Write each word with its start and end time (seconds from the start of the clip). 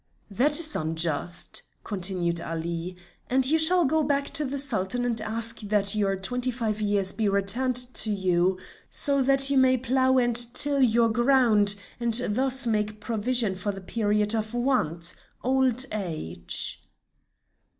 "That 0.31 0.59
is 0.59 0.75
unjust," 0.75 1.61
continued 1.83 2.41
Ali, 2.41 2.97
"and 3.29 3.45
you 3.45 3.59
shall 3.59 3.85
go 3.85 4.01
back 4.01 4.31
to 4.31 4.43
the 4.45 4.57
Sultan 4.57 5.05
and 5.05 5.21
ask 5.21 5.59
that 5.59 5.93
your 5.93 6.15
twenty 6.15 6.49
five 6.49 6.81
years 6.81 7.11
be 7.11 7.29
returned 7.29 7.75
to 7.75 8.09
you 8.11 8.57
so 8.89 9.21
that 9.21 9.51
you 9.51 9.59
may 9.59 9.77
plough 9.77 10.17
and 10.17 10.35
till 10.55 10.81
your 10.81 11.09
ground, 11.09 11.75
and 11.99 12.19
thus 12.29 12.65
make 12.65 12.99
provision 12.99 13.55
for 13.55 13.71
the 13.71 13.79
period 13.79 14.33
of 14.33 14.55
want, 14.55 15.13
old 15.43 15.85
age." 15.91 16.81